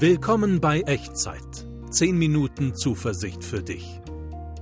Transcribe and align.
Willkommen 0.00 0.60
bei 0.60 0.82
Echtzeit. 0.82 1.66
10 1.90 2.16
Minuten 2.16 2.72
Zuversicht 2.76 3.42
für 3.42 3.64
dich. 3.64 4.00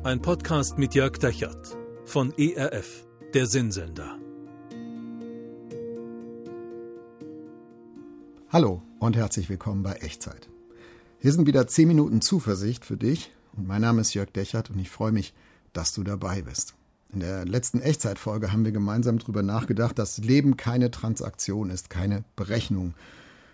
Ein 0.03 0.23
Podcast 0.23 0.79
mit 0.79 0.95
Jörg 0.95 1.19
Dechert 1.19 1.77
von 2.07 2.33
ERF, 2.39 3.07
der 3.35 3.47
Sinnsender. 3.47 4.19
Hallo 8.49 8.81
und 8.99 9.15
herzlich 9.15 9.51
willkommen 9.51 9.83
bei 9.83 9.93
Echtzeit. 9.97 10.49
Hier 11.19 11.33
sind 11.33 11.47
wieder 11.47 11.67
10 11.67 11.87
Minuten 11.87 12.23
Zuversicht 12.23 12.87
für 12.87 12.97
dich 12.97 13.31
und 13.59 13.69
mein 13.69 13.83
Name 13.83 14.01
ist 14.01 14.15
Jörg 14.15 14.31
Dechert 14.31 14.71
und 14.71 14.79
ich 14.79 14.89
freue 14.89 15.13
mich, 15.13 15.35
dass 15.75 15.93
du 15.93 16.03
dabei 16.03 16.41
bist. 16.41 16.77
In 17.13 17.21
der 17.21 17.45
letzten 17.45 17.83
Echtzeitfolge 17.83 18.53
haben 18.53 18.65
wir 18.65 18.73
gemeinsam 18.73 19.19
darüber 19.19 19.43
nachgedacht, 19.43 19.99
dass 19.99 20.17
Leben 20.17 20.57
keine 20.57 20.91
Transaktion 20.91 21.69
ist, 21.69 21.91
keine 21.91 22.25
Berechnung 22.37 22.95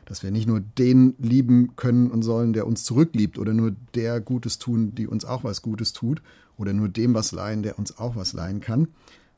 dass 0.05 0.23
wir 0.23 0.31
nicht 0.31 0.47
nur 0.47 0.61
den 0.61 1.15
lieben 1.19 1.77
können 1.77 2.11
und 2.11 2.23
sollen, 2.23 2.53
der 2.53 2.67
uns 2.67 2.85
zurückliebt, 2.85 3.39
oder 3.39 3.53
nur 3.55 3.75
der 3.95 4.21
Gutes 4.21 4.59
tun, 4.59 4.95
die 4.95 5.07
uns 5.07 5.25
auch 5.25 5.45
was 5.45 5.63
Gutes 5.63 5.93
tut, 5.93 6.23
oder 6.57 6.73
nur 6.73 6.89
dem 6.89 7.15
was 7.15 7.33
leihen, 7.33 7.63
der 7.63 7.79
uns 7.79 7.99
auch 7.99 8.17
was 8.17 8.33
leihen 8.33 8.61
kann. 8.61 8.89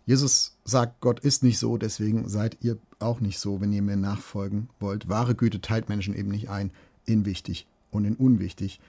Jesus 0.06 0.56
sagt, 0.64 1.00
Gott 1.00 1.20
ist 1.20 1.42
nicht 1.42 1.58
so, 1.58 1.78
deswegen 1.78 2.28
seid 2.28 2.58
ihr 2.60 2.78
auch 2.98 3.20
nicht 3.20 3.38
so, 3.38 3.60
wenn 3.60 3.72
ihr 3.72 3.82
mir 3.82 3.96
nachfolgen 3.96 4.68
wollt. 4.78 5.08
Wahre 5.08 5.34
Güte 5.34 5.60
teilt 5.60 5.88
Menschen 5.88 6.14
eben 6.14 6.30
nicht 6.30 6.50
ein 6.50 6.72
in 7.06 7.24
wichtig 7.24 7.66
und 7.90 8.04
in 8.04 8.16
unwichtig. 8.16 8.80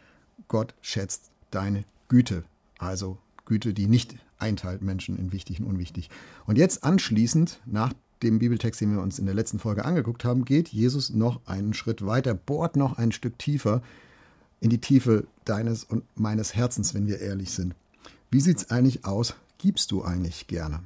Gott 0.48 0.76
schätzt 0.81 1.31
deine 1.52 1.84
Güte, 2.09 2.44
also 2.78 3.17
Güte, 3.45 3.73
die 3.73 3.88
nicht 3.88 4.17
einteilt 4.38 4.81
Menschen 4.81 5.17
in 5.17 5.31
wichtig 5.31 5.62
und 5.62 5.67
unwichtig. 5.67 6.09
Und 6.45 6.58
jetzt 6.58 6.84
anschließend, 6.84 7.62
nach 7.66 7.94
dem 8.24 8.40
Bibeltext, 8.40 8.82
den 8.82 8.94
wir 8.94 9.02
uns 9.02 9.20
in 9.20 9.26
der 9.26 9.36
letzten 9.36 9.60
Folge 9.60 9.86
angeguckt 9.86 10.23
haben, 10.23 10.46
geht 10.46 10.70
Jesus 10.70 11.10
noch 11.10 11.46
einen 11.46 11.73
Schritt 11.73 12.06
weiter, 12.06 12.34
bohrt 12.34 12.76
noch 12.76 12.98
ein 12.98 13.12
Stück 13.12 13.38
tiefer 13.38 13.82
in 14.62 14.70
die 14.70 14.80
Tiefe 14.80 15.28
deines 15.44 15.84
und 15.84 16.04
meines 16.16 16.56
Herzens, 16.56 16.94
wenn 16.94 17.08
wir 17.08 17.20
ehrlich 17.20 17.52
sind. 17.52 17.76
Wie 18.31 18.39
sieht 18.39 18.58
es 18.58 18.72
eigentlich 18.72 19.06
aus? 19.06 19.36
Gibst 19.58 19.92
du 19.92 20.04
eigentlich 20.04 20.48
gerne? 20.48 20.81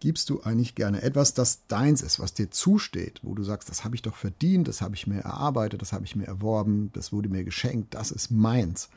Gibst 0.00 0.28
du 0.30 0.42
eigentlich 0.42 0.74
gerne 0.74 1.02
etwas, 1.02 1.34
das 1.34 1.66
deins 1.66 2.02
ist, 2.02 2.20
was 2.20 2.34
dir 2.34 2.50
zusteht, 2.50 3.20
wo 3.22 3.34
du 3.34 3.42
sagst, 3.42 3.70
das 3.70 3.84
habe 3.84 3.94
ich 3.94 4.02
doch 4.02 4.16
verdient, 4.16 4.68
das 4.68 4.82
habe 4.82 4.94
ich 4.94 5.06
mir 5.06 5.20
erarbeitet, 5.20 5.80
das 5.80 5.92
habe 5.92 6.04
ich 6.04 6.14
mir 6.14 6.26
erworben, 6.26 6.90
das 6.92 7.12
wurde 7.12 7.28
mir 7.28 7.44
geschenkt, 7.44 7.94
das 7.94 8.10
ist 8.10 8.30
meins 8.30 8.88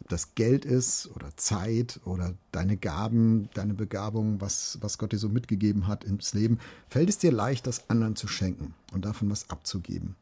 ob 0.00 0.08
das 0.08 0.34
Geld 0.34 0.64
ist 0.64 1.10
oder 1.14 1.36
Zeit 1.36 2.00
oder 2.04 2.34
deine 2.52 2.76
Gaben, 2.76 3.48
deine 3.54 3.74
Begabung, 3.74 4.40
was, 4.40 4.78
was 4.80 4.98
Gott 4.98 5.12
dir 5.12 5.18
so 5.18 5.28
mitgegeben 5.28 5.86
hat 5.86 6.04
ins 6.04 6.34
Leben, 6.34 6.58
fällt 6.88 7.08
es 7.08 7.18
dir 7.18 7.32
leicht, 7.32 7.66
das 7.66 7.88
anderen 7.90 8.16
zu 8.16 8.26
schenken 8.26 8.74
und 8.92 9.04
davon 9.04 9.30
was 9.30 9.50
abzugeben? 9.50 10.16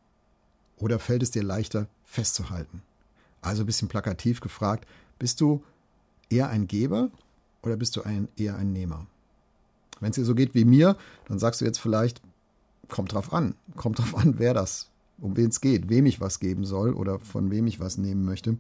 Oder 0.77 0.99
fällt 0.99 1.23
es 1.23 1.31
dir 1.31 1.43
leichter, 1.43 1.89
festzuhalten? 2.05 2.83
Also 3.41 3.63
ein 3.63 3.67
bisschen 3.67 3.89
plakativ 3.89 4.41
gefragt, 4.41 4.87
bist 5.19 5.41
du 5.41 5.63
eher 6.29 6.49
ein 6.49 6.67
Geber 6.67 7.11
oder 7.63 7.77
bist 7.77 7.97
du 7.97 8.03
ein, 8.03 8.29
eher 8.37 8.57
ein 8.57 8.73
Nehmer? 8.73 9.07
Wenn 10.01 10.11
es 10.11 10.17
dir 10.17 10.25
so 10.25 10.35
geht 10.35 10.55
wie 10.55 10.65
mir, 10.65 10.97
dann 11.27 11.39
sagst 11.39 11.61
du 11.61 11.65
jetzt 11.65 11.79
vielleicht, 11.79 12.21
kommt 12.89 13.13
drauf 13.13 13.33
an, 13.33 13.55
kommt 13.77 13.99
drauf 13.99 14.17
an, 14.17 14.39
wer 14.39 14.55
das, 14.55 14.89
um 15.19 15.37
wen 15.37 15.51
es 15.51 15.61
geht, 15.61 15.89
wem 15.89 16.07
ich 16.07 16.21
was 16.21 16.41
geben 16.41 16.65
soll 16.65 16.95
oder 16.95 17.19
von 17.21 17.51
wem 17.51 17.67
ich 17.67 17.81
was 17.81 17.99
nehmen 17.99 18.25
möchte. 18.25 18.57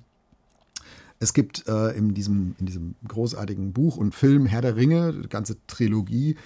Es 1.21 1.33
gibt 1.33 1.67
äh, 1.67 1.97
in, 1.97 2.15
diesem, 2.15 2.55
in 2.59 2.67
diesem 2.67 2.95
großartigen 3.07 3.73
Buch 3.73 3.97
und 3.97 4.15
Film 4.15 4.47
Herr 4.47 4.63
der 4.63 4.77
Ringe, 4.77 5.13
die 5.13 5.29
ganze 5.29 5.57
Trilogie 5.67 6.37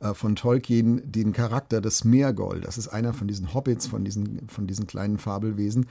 äh, 0.00 0.14
von 0.14 0.34
Tolkien, 0.34 1.00
den 1.10 1.32
Charakter 1.32 1.80
des 1.80 2.04
Meergold. 2.04 2.66
Das 2.66 2.76
ist 2.76 2.88
einer 2.88 3.14
von 3.14 3.28
diesen 3.28 3.54
Hobbits, 3.54 3.86
von 3.86 4.04
diesen, 4.04 4.48
von 4.48 4.66
diesen 4.66 4.86
kleinen 4.86 5.18
Fabelwesen, 5.18 5.86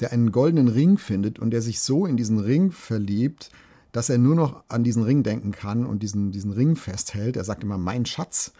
der 0.00 0.12
einen 0.12 0.32
goldenen 0.32 0.68
Ring 0.68 0.98
findet 0.98 1.38
und 1.38 1.50
der 1.50 1.62
sich 1.62 1.80
so 1.80 2.06
in 2.06 2.16
diesen 2.16 2.38
Ring 2.38 2.70
verliebt, 2.72 3.50
dass 3.92 4.10
er 4.10 4.18
nur 4.18 4.34
noch 4.34 4.64
an 4.68 4.84
diesen 4.84 5.02
Ring 5.02 5.22
denken 5.22 5.52
kann 5.52 5.86
und 5.86 6.02
diesen, 6.02 6.30
diesen 6.30 6.52
Ring 6.52 6.76
festhält. 6.76 7.36
Er 7.36 7.44
sagt 7.44 7.64
immer, 7.64 7.78
mein 7.78 8.04
Schatz. 8.04 8.52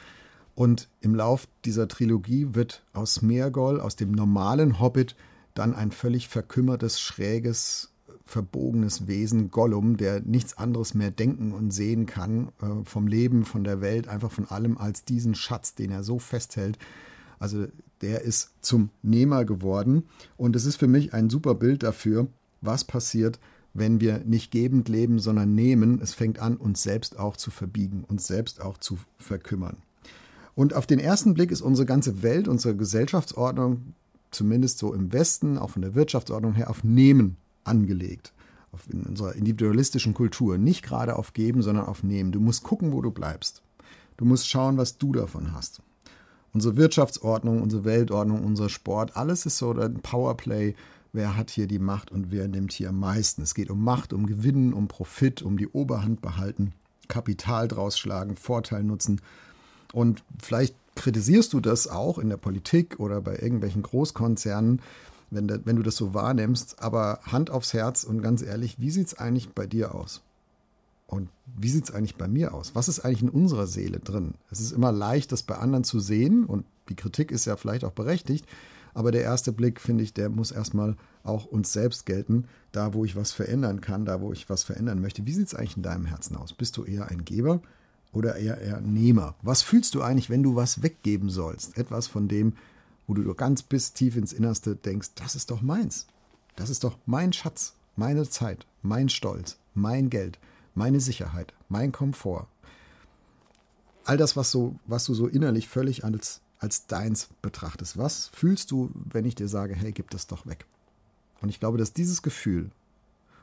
Und 0.54 0.88
im 1.00 1.14
Lauf 1.14 1.46
dieser 1.64 1.86
Trilogie 1.86 2.48
wird 2.52 2.82
aus 2.92 3.22
Meergold, 3.22 3.80
aus 3.80 3.94
dem 3.94 4.10
normalen 4.10 4.80
Hobbit, 4.80 5.14
dann 5.54 5.74
ein 5.74 5.92
völlig 5.92 6.28
verkümmertes, 6.28 6.98
schräges, 6.98 7.92
verbogenes 8.28 9.06
Wesen, 9.06 9.50
Gollum, 9.50 9.96
der 9.96 10.20
nichts 10.20 10.58
anderes 10.58 10.92
mehr 10.92 11.10
denken 11.10 11.52
und 11.52 11.70
sehen 11.70 12.04
kann 12.04 12.48
äh, 12.60 12.84
vom 12.84 13.06
Leben, 13.06 13.46
von 13.46 13.64
der 13.64 13.80
Welt, 13.80 14.06
einfach 14.06 14.30
von 14.30 14.44
allem 14.44 14.76
als 14.76 15.04
diesen 15.04 15.34
Schatz, 15.34 15.74
den 15.74 15.90
er 15.90 16.02
so 16.02 16.18
festhält. 16.18 16.78
Also 17.38 17.66
der 18.02 18.20
ist 18.20 18.50
zum 18.60 18.90
Nehmer 19.02 19.46
geworden. 19.46 20.04
Und 20.36 20.56
es 20.56 20.66
ist 20.66 20.76
für 20.76 20.88
mich 20.88 21.14
ein 21.14 21.30
super 21.30 21.54
Bild 21.54 21.82
dafür, 21.82 22.28
was 22.60 22.84
passiert, 22.84 23.40
wenn 23.72 23.98
wir 23.98 24.18
nicht 24.18 24.50
gebend 24.50 24.90
leben, 24.90 25.18
sondern 25.20 25.54
nehmen. 25.54 25.98
Es 26.02 26.12
fängt 26.12 26.38
an, 26.38 26.58
uns 26.58 26.82
selbst 26.82 27.18
auch 27.18 27.36
zu 27.36 27.50
verbiegen, 27.50 28.04
uns 28.06 28.26
selbst 28.26 28.60
auch 28.60 28.76
zu 28.76 28.98
verkümmern. 29.16 29.78
Und 30.54 30.74
auf 30.74 30.86
den 30.86 30.98
ersten 30.98 31.32
Blick 31.32 31.50
ist 31.50 31.62
unsere 31.62 31.86
ganze 31.86 32.22
Welt, 32.22 32.46
unsere 32.46 32.76
Gesellschaftsordnung, 32.76 33.94
zumindest 34.30 34.78
so 34.78 34.92
im 34.92 35.14
Westen, 35.14 35.56
auch 35.56 35.70
von 35.70 35.80
der 35.80 35.94
Wirtschaftsordnung 35.94 36.54
her, 36.54 36.68
auf 36.68 36.84
Nehmen 36.84 37.38
angelegt. 37.68 38.32
in 38.90 39.02
unserer 39.02 39.34
individualistischen 39.34 40.14
Kultur. 40.14 40.58
Nicht 40.58 40.82
gerade 40.82 41.16
auf 41.16 41.32
Geben, 41.32 41.62
sondern 41.62 41.86
auf 41.86 42.02
Nehmen. 42.02 42.32
Du 42.32 42.40
musst 42.40 42.62
gucken, 42.62 42.92
wo 42.92 43.00
du 43.00 43.10
bleibst. 43.10 43.62
Du 44.16 44.24
musst 44.24 44.48
schauen, 44.48 44.76
was 44.76 44.98
du 44.98 45.12
davon 45.12 45.52
hast. 45.52 45.80
Unsere 46.52 46.76
Wirtschaftsordnung, 46.76 47.62
unsere 47.62 47.84
Weltordnung, 47.84 48.44
unser 48.44 48.68
Sport, 48.68 49.16
alles 49.16 49.46
ist 49.46 49.58
so 49.58 49.72
ein 49.72 50.00
Powerplay. 50.00 50.74
Wer 51.12 51.36
hat 51.36 51.50
hier 51.50 51.66
die 51.66 51.78
Macht 51.78 52.10
und 52.10 52.30
wer 52.30 52.48
nimmt 52.48 52.72
hier 52.72 52.90
am 52.90 53.00
meisten? 53.00 53.42
Es 53.42 53.54
geht 53.54 53.70
um 53.70 53.82
Macht, 53.82 54.12
um 54.12 54.26
Gewinnen, 54.26 54.72
um 54.72 54.88
Profit, 54.88 55.42
um 55.42 55.56
die 55.56 55.68
Oberhand 55.68 56.20
behalten, 56.20 56.72
Kapital 57.08 57.68
draus 57.68 57.98
schlagen, 57.98 58.36
Vorteil 58.36 58.82
nutzen. 58.82 59.20
Und 59.92 60.22
vielleicht 60.42 60.74
kritisierst 60.96 61.52
du 61.52 61.60
das 61.60 61.88
auch 61.88 62.18
in 62.18 62.28
der 62.28 62.36
Politik 62.36 62.98
oder 62.98 63.20
bei 63.20 63.36
irgendwelchen 63.38 63.82
Großkonzernen, 63.82 64.82
wenn, 65.30 65.48
wenn 65.64 65.76
du 65.76 65.82
das 65.82 65.96
so 65.96 66.14
wahrnimmst. 66.14 66.82
Aber 66.82 67.20
Hand 67.24 67.50
aufs 67.50 67.72
Herz 67.72 68.04
und 68.04 68.22
ganz 68.22 68.42
ehrlich, 68.42 68.80
wie 68.80 68.90
sieht 68.90 69.08
es 69.08 69.18
eigentlich 69.18 69.50
bei 69.50 69.66
dir 69.66 69.94
aus? 69.94 70.22
Und 71.06 71.30
wie 71.56 71.70
sieht 71.70 71.84
es 71.84 71.90
eigentlich 71.90 72.16
bei 72.16 72.28
mir 72.28 72.52
aus? 72.52 72.74
Was 72.74 72.88
ist 72.88 73.00
eigentlich 73.00 73.22
in 73.22 73.30
unserer 73.30 73.66
Seele 73.66 73.98
drin? 73.98 74.34
Es 74.50 74.60
ist 74.60 74.72
immer 74.72 74.92
leicht, 74.92 75.32
das 75.32 75.42
bei 75.42 75.56
anderen 75.56 75.84
zu 75.84 76.00
sehen 76.00 76.44
und 76.44 76.66
die 76.90 76.96
Kritik 76.96 77.30
ist 77.30 77.46
ja 77.46 77.56
vielleicht 77.56 77.84
auch 77.84 77.92
berechtigt, 77.92 78.46
aber 78.92 79.10
der 79.10 79.22
erste 79.22 79.52
Blick, 79.52 79.80
finde 79.80 80.04
ich, 80.04 80.12
der 80.12 80.28
muss 80.28 80.50
erstmal 80.50 80.96
auch 81.24 81.46
uns 81.46 81.72
selbst 81.72 82.04
gelten, 82.04 82.44
da 82.72 82.94
wo 82.94 83.04
ich 83.04 83.16
was 83.16 83.32
verändern 83.32 83.80
kann, 83.80 84.04
da 84.04 84.20
wo 84.20 84.32
ich 84.32 84.50
was 84.50 84.64
verändern 84.64 85.00
möchte. 85.00 85.24
Wie 85.24 85.32
sieht 85.32 85.46
es 85.46 85.54
eigentlich 85.54 85.76
in 85.76 85.82
deinem 85.82 86.04
Herzen 86.04 86.36
aus? 86.36 86.52
Bist 86.52 86.76
du 86.76 86.84
eher 86.84 87.08
ein 87.08 87.24
Geber 87.24 87.60
oder 88.12 88.36
eher 88.36 88.78
ein 88.78 88.92
Nehmer? 88.92 89.34
Was 89.42 89.62
fühlst 89.62 89.94
du 89.94 90.02
eigentlich, 90.02 90.30
wenn 90.30 90.42
du 90.42 90.56
was 90.56 90.82
weggeben 90.82 91.30
sollst? 91.30 91.78
Etwas 91.78 92.06
von 92.06 92.28
dem, 92.28 92.54
wo 93.08 93.14
du 93.14 93.34
ganz 93.34 93.62
bis 93.62 93.94
tief 93.94 94.16
ins 94.16 94.32
Innerste 94.32 94.76
denkst, 94.76 95.10
das 95.16 95.34
ist 95.34 95.50
doch 95.50 95.62
meins. 95.62 96.06
Das 96.54 96.70
ist 96.70 96.84
doch 96.84 96.96
mein 97.06 97.32
Schatz, 97.32 97.74
meine 97.96 98.28
Zeit, 98.28 98.66
mein 98.82 99.08
Stolz, 99.08 99.58
mein 99.74 100.10
Geld, 100.10 100.38
meine 100.74 101.00
Sicherheit, 101.00 101.54
mein 101.68 101.90
Komfort. 101.90 102.46
All 104.04 104.18
das, 104.18 104.36
was, 104.36 104.50
so, 104.50 104.76
was 104.86 105.04
du 105.04 105.14
so 105.14 105.26
innerlich 105.26 105.68
völlig 105.68 106.04
als, 106.04 106.42
als 106.58 106.86
deins 106.86 107.30
betrachtest. 107.40 107.96
Was 107.96 108.28
fühlst 108.28 108.70
du, 108.70 108.90
wenn 108.94 109.24
ich 109.24 109.34
dir 109.34 109.48
sage, 109.48 109.74
hey, 109.74 109.92
gib 109.92 110.10
das 110.10 110.26
doch 110.26 110.46
weg? 110.46 110.66
Und 111.40 111.48
ich 111.48 111.60
glaube, 111.60 111.78
dass 111.78 111.94
dieses 111.94 112.22
Gefühl, 112.22 112.70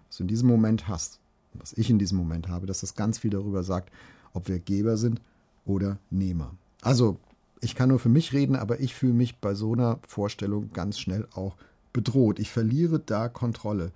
was 0.08 0.18
du 0.18 0.24
in 0.24 0.28
diesem 0.28 0.47
Moment 0.47 0.88
hast, 0.88 1.20
was 1.53 1.74
ich 1.74 1.90
in 1.90 1.97
diesem 2.00 2.18
Moment 2.18 2.50
habe, 2.50 2.68
dass 2.68 2.82
das 2.82 2.96
ganz 2.96 3.18
viel 3.18 3.32
darüber 3.32 3.64
sagt, 3.64 3.92
ob 4.34 4.47
wir 4.47 4.59
Geber 4.59 4.97
sind 4.97 5.22
oder 5.66 5.97
Nehmer. 6.12 6.53
Also 6.82 7.18
ich 7.61 7.75
kann 7.75 7.89
nur 7.89 7.99
für 7.99 8.09
mich 8.09 8.33
reden, 8.33 8.55
aber 8.55 8.79
ich 8.79 8.95
fühle 8.95 9.13
mich 9.13 9.39
bei 9.39 9.53
so 9.53 9.73
einer 9.73 9.99
Vorstellung 10.07 10.71
ganz 10.73 10.99
schnell 10.99 11.27
auch 11.33 11.55
bedroht. 11.93 12.40
Ich 12.40 12.52
verliere 12.52 12.99
da 12.99 13.29
Kontrolle. 13.29 13.91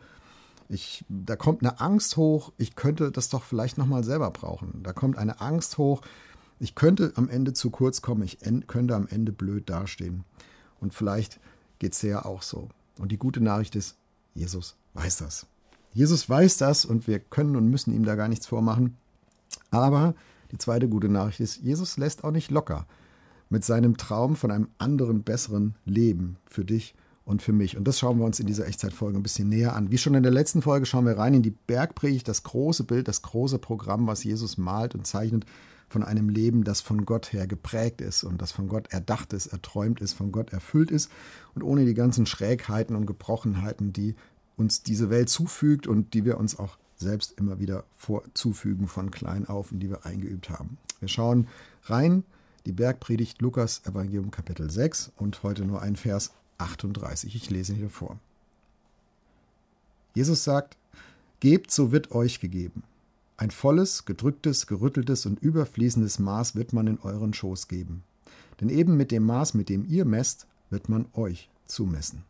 Ich, 0.69 1.03
da 1.09 1.35
kommt 1.35 1.63
eine 1.63 1.79
Angst 1.79 2.15
hoch, 2.15 2.51
ich 2.57 2.75
könnte 2.75 3.11
das 3.11 3.29
doch 3.29 3.43
vielleicht 3.43 3.77
nochmal 3.77 4.03
selber 4.03 4.29
brauchen. 4.31 4.81
Da 4.83 4.93
kommt 4.93 5.17
eine 5.17 5.41
Angst 5.41 5.77
hoch, 5.77 6.01
ich 6.59 6.75
könnte 6.75 7.11
am 7.15 7.27
Ende 7.27 7.53
zu 7.53 7.71
kurz 7.71 8.01
kommen, 8.01 8.21
ich 8.21 8.39
könnte 8.67 8.95
am 8.95 9.07
Ende 9.07 9.31
blöd 9.31 9.69
dastehen. 9.69 10.25
Und 10.79 10.93
vielleicht 10.93 11.39
geht 11.79 11.93
es 11.93 12.01
ja 12.03 12.23
auch 12.23 12.43
so. 12.43 12.69
Und 12.99 13.11
die 13.11 13.17
gute 13.17 13.41
Nachricht 13.41 13.75
ist, 13.75 13.97
Jesus 14.35 14.75
weiß 14.93 15.17
das. 15.17 15.47
Jesus 15.93 16.29
weiß 16.29 16.57
das 16.57 16.85
und 16.85 17.07
wir 17.07 17.19
können 17.19 17.55
und 17.55 17.69
müssen 17.69 17.93
ihm 17.93 18.05
da 18.05 18.15
gar 18.15 18.27
nichts 18.27 18.45
vormachen. 18.45 18.95
Aber 19.71 20.13
die 20.51 20.59
zweite 20.59 20.87
gute 20.87 21.09
Nachricht 21.09 21.39
ist, 21.39 21.57
Jesus 21.57 21.97
lässt 21.97 22.23
auch 22.23 22.31
nicht 22.31 22.51
locker 22.51 22.85
mit 23.49 23.65
seinem 23.65 23.97
Traum 23.97 24.35
von 24.35 24.51
einem 24.51 24.69
anderen, 24.77 25.23
besseren 25.23 25.75
Leben 25.85 26.37
für 26.45 26.65
dich 26.65 26.95
und 27.25 27.41
für 27.41 27.53
mich. 27.53 27.77
Und 27.77 27.87
das 27.87 27.99
schauen 27.99 28.17
wir 28.17 28.25
uns 28.25 28.39
in 28.39 28.47
dieser 28.47 28.67
Echtzeitfolge 28.67 29.17
ein 29.17 29.23
bisschen 29.23 29.49
näher 29.49 29.75
an. 29.75 29.91
Wie 29.91 29.97
schon 29.97 30.15
in 30.15 30.23
der 30.23 30.31
letzten 30.31 30.61
Folge 30.61 30.85
schauen 30.85 31.05
wir 31.05 31.17
rein 31.17 31.33
in 31.35 31.43
die 31.43 31.51
Bergpredigt, 31.51 32.27
das 32.27 32.43
große 32.43 32.83
Bild, 32.83 33.07
das 33.07 33.21
große 33.21 33.59
Programm, 33.59 34.07
was 34.07 34.23
Jesus 34.23 34.57
malt 34.57 34.95
und 34.95 35.05
zeichnet 35.05 35.45
von 35.89 36.03
einem 36.03 36.29
Leben, 36.29 36.63
das 36.63 36.81
von 36.81 37.05
Gott 37.05 37.33
her 37.33 37.47
geprägt 37.47 38.01
ist 38.01 38.23
und 38.23 38.41
das 38.41 38.51
von 38.51 38.67
Gott 38.67 38.91
erdacht 38.91 39.33
ist, 39.33 39.47
erträumt 39.47 40.01
ist, 40.01 40.13
von 40.13 40.31
Gott 40.31 40.53
erfüllt 40.53 40.91
ist 40.91 41.11
und 41.55 41.63
ohne 41.63 41.85
die 41.85 41.95
ganzen 41.95 42.25
Schrägheiten 42.25 42.95
und 42.95 43.05
Gebrochenheiten, 43.05 43.91
die 43.91 44.15
uns 44.55 44.83
diese 44.83 45.09
Welt 45.09 45.29
zufügt 45.29 45.87
und 45.87 46.13
die 46.13 46.25
wir 46.25 46.37
uns 46.37 46.57
auch 46.57 46.77
selbst 46.95 47.33
immer 47.37 47.59
wieder 47.59 47.85
vorzufügen 47.95 48.87
von 48.87 49.09
klein 49.09 49.47
auf 49.47 49.71
und 49.71 49.79
die 49.79 49.89
wir 49.89 50.05
eingeübt 50.05 50.49
haben. 50.49 50.77
Wir 50.99 51.07
schauen 51.07 51.47
rein, 51.83 52.23
die 52.65 52.71
Bergpredigt 52.71 53.41
Lukas 53.41 53.81
Evangelium 53.85 54.31
Kapitel 54.31 54.69
6 54.69 55.11
und 55.17 55.43
heute 55.43 55.65
nur 55.65 55.81
ein 55.81 55.95
Vers 55.95 56.31
38. 56.57 57.35
Ich 57.35 57.49
lese 57.49 57.73
hier 57.73 57.89
vor. 57.89 58.19
Jesus 60.13 60.43
sagt, 60.43 60.77
Gebt, 61.39 61.71
so 61.71 61.91
wird 61.91 62.11
euch 62.11 62.41
gegeben. 62.41 62.83
Ein 63.37 63.51
volles, 63.51 64.03
gedrücktes, 64.03 64.67
gerütteltes 64.67 65.25
und 65.25 65.39
überfließendes 65.39 66.19
Maß 66.19 66.55
wird 66.55 66.73
man 66.73 66.87
in 66.87 66.99
euren 66.99 67.33
Schoß 67.33 67.69
geben. 67.69 68.03
Denn 68.59 68.67
eben 68.67 68.97
mit 68.97 69.11
dem 69.11 69.23
Maß, 69.23 69.53
mit 69.53 69.69
dem 69.69 69.85
ihr 69.87 70.03
messt, 70.03 70.47
wird 70.69 70.89
man 70.89 71.05
euch 71.13 71.49
zumessen. 71.65 72.23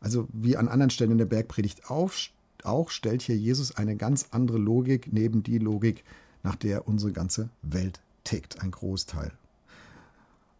Also 0.00 0.28
wie 0.32 0.56
an 0.56 0.68
anderen 0.68 0.88
Stellen 0.88 1.10
in 1.10 1.18
der 1.18 1.26
Bergpredigt 1.26 1.90
auf, 1.90 2.30
auch 2.64 2.88
stellt 2.88 3.20
hier 3.20 3.36
Jesus 3.36 3.76
eine 3.76 3.96
ganz 3.96 4.28
andere 4.30 4.56
Logik 4.56 5.12
neben 5.12 5.42
die 5.42 5.58
Logik, 5.58 6.04
nach 6.42 6.56
der 6.56 6.88
unsere 6.88 7.12
ganze 7.12 7.50
Welt 7.60 8.00
tickt, 8.24 8.62
ein 8.62 8.70
Großteil. 8.70 9.32